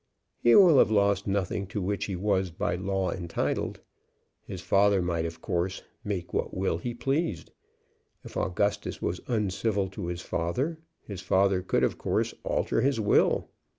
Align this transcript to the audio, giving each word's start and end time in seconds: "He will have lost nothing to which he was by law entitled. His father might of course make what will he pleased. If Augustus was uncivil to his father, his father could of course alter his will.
"He 0.39 0.55
will 0.55 0.79
have 0.79 0.89
lost 0.89 1.27
nothing 1.27 1.67
to 1.67 1.79
which 1.79 2.05
he 2.05 2.15
was 2.15 2.49
by 2.49 2.73
law 2.73 3.11
entitled. 3.11 3.81
His 4.47 4.59
father 4.59 4.99
might 4.99 5.25
of 5.25 5.41
course 5.43 5.83
make 6.03 6.33
what 6.33 6.55
will 6.57 6.79
he 6.79 6.95
pleased. 6.95 7.51
If 8.23 8.35
Augustus 8.35 8.99
was 8.99 9.21
uncivil 9.27 9.89
to 9.89 10.07
his 10.07 10.21
father, 10.21 10.79
his 11.03 11.21
father 11.21 11.61
could 11.61 11.83
of 11.83 11.99
course 11.99 12.33
alter 12.43 12.81
his 12.81 12.99
will. 12.99 13.49